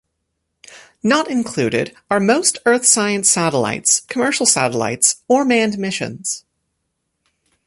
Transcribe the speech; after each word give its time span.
Not 1.03 1.29
included 1.29 1.95
are 2.09 2.19
most 2.19 2.57
earth 2.65 2.87
science 2.87 3.29
satellites, 3.29 3.99
commercial 4.07 4.47
satellites 4.47 5.21
or 5.27 5.45
manned 5.45 5.77
missions. 5.77 6.43